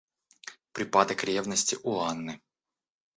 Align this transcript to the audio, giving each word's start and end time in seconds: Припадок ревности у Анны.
Припадок 0.71 1.23
ревности 1.23 1.77
у 1.83 1.99
Анны. 1.99 2.41